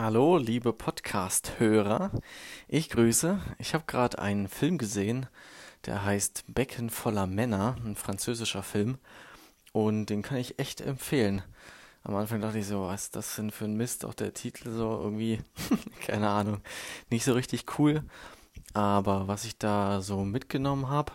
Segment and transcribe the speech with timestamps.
[0.00, 2.12] Hallo, liebe Podcast-Hörer.
[2.68, 3.40] Ich grüße.
[3.58, 5.26] Ich habe gerade einen Film gesehen,
[5.86, 8.98] der heißt Becken voller Männer, ein französischer Film.
[9.72, 11.42] Und den kann ich echt empfehlen.
[12.04, 14.04] Am Anfang dachte ich so, was ist das denn für ein Mist?
[14.04, 15.40] Auch der Titel so irgendwie,
[16.06, 16.60] keine Ahnung,
[17.10, 18.04] nicht so richtig cool.
[18.74, 21.10] Aber was ich da so mitgenommen habe,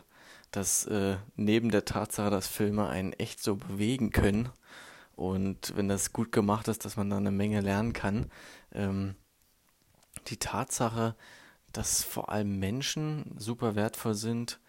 [0.52, 4.50] dass äh, neben der Tatsache, dass Filme einen echt so bewegen können,
[5.16, 8.32] und wenn das gut gemacht ist, dass man da eine Menge lernen kann.
[8.73, 9.16] Ähm,
[10.27, 11.16] die Tatsache,
[11.72, 14.59] dass vor allem Menschen super wertvoll sind,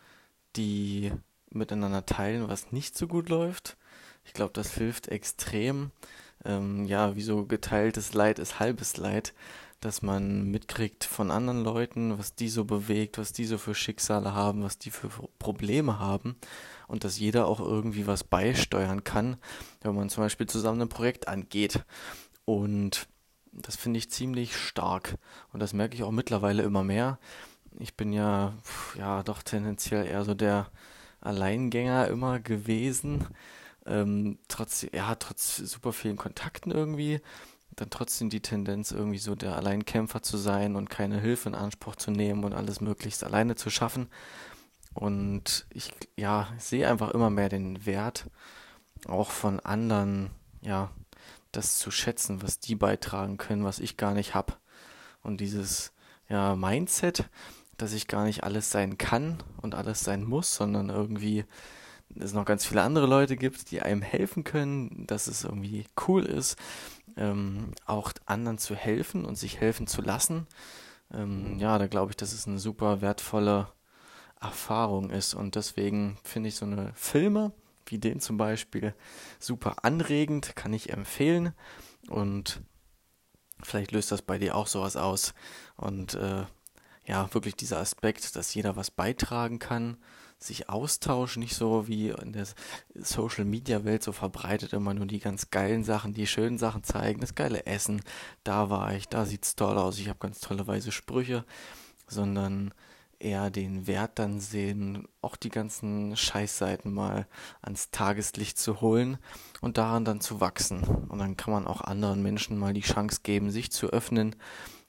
[0.56, 1.12] die
[1.50, 3.76] miteinander teilen, was nicht so gut läuft.
[4.24, 5.90] Ich glaube, das hilft extrem.
[6.44, 9.32] Ähm, ja, wie so geteiltes Leid ist halbes Leid
[9.84, 14.34] dass man mitkriegt von anderen Leuten, was die so bewegt, was die so für Schicksale
[14.34, 16.36] haben, was die für Probleme haben
[16.88, 19.36] und dass jeder auch irgendwie was beisteuern kann,
[19.82, 21.84] wenn man zum Beispiel zusammen ein Projekt angeht.
[22.46, 23.08] Und
[23.52, 25.16] das finde ich ziemlich stark
[25.52, 27.18] und das merke ich auch mittlerweile immer mehr.
[27.78, 28.54] Ich bin ja,
[28.98, 30.70] ja, doch tendenziell eher so der
[31.20, 33.26] Alleingänger immer gewesen.
[33.84, 37.20] Ähm, trotz, ja, trotz super vielen Kontakten irgendwie
[37.76, 41.96] dann trotzdem die Tendenz, irgendwie so der Alleinkämpfer zu sein und keine Hilfe in Anspruch
[41.96, 44.08] zu nehmen und alles möglichst alleine zu schaffen.
[44.92, 48.26] Und ich, ja, sehe einfach immer mehr den Wert,
[49.06, 50.30] auch von anderen,
[50.62, 50.90] ja,
[51.52, 54.54] das zu schätzen, was die beitragen können, was ich gar nicht habe.
[55.22, 55.92] Und dieses,
[56.28, 57.28] ja, Mindset,
[57.76, 61.44] dass ich gar nicht alles sein kann und alles sein muss, sondern irgendwie
[62.18, 66.24] es noch ganz viele andere Leute gibt, die einem helfen können, dass es irgendwie cool
[66.24, 66.56] ist,
[67.16, 70.46] ähm, auch anderen zu helfen und sich helfen zu lassen.
[71.12, 73.68] Ähm, ja, da glaube ich, dass es eine super wertvolle
[74.40, 75.34] Erfahrung ist.
[75.34, 77.52] Und deswegen finde ich so eine Filme
[77.86, 78.94] wie den zum Beispiel
[79.38, 81.52] super anregend, kann ich empfehlen.
[82.08, 82.62] Und
[83.62, 85.34] vielleicht löst das bei dir auch sowas aus.
[85.76, 86.44] Und äh,
[87.06, 89.98] ja, wirklich dieser Aspekt, dass jeder was beitragen kann,
[90.44, 92.46] sich austauschen, nicht so wie in der
[92.94, 97.20] Social Media Welt so verbreitet immer nur die ganz geilen Sachen, die schönen Sachen zeigen,
[97.20, 98.02] das geile Essen,
[98.44, 101.44] da war ich, da sieht's toll aus, ich habe ganz tolle weise Sprüche,
[102.06, 102.72] sondern
[103.18, 107.26] eher den Wert dann sehen, auch die ganzen Scheißseiten mal
[107.62, 109.18] ans Tageslicht zu holen
[109.60, 110.82] und daran dann zu wachsen.
[110.82, 114.36] Und dann kann man auch anderen Menschen mal die Chance geben, sich zu öffnen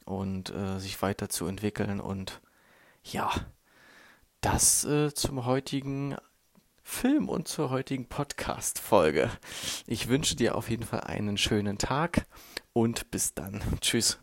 [0.03, 2.41] und äh, sich weiterzuentwickeln und
[3.03, 3.31] ja,
[4.45, 6.16] das äh, zum heutigen
[6.83, 9.31] Film und zur heutigen Podcast-Folge.
[9.88, 12.28] Ich wünsche dir auf jeden Fall einen schönen Tag
[12.72, 13.63] und bis dann.
[13.81, 14.19] Tschüss.